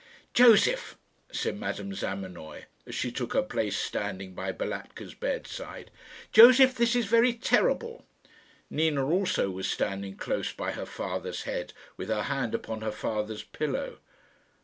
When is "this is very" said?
6.73-7.33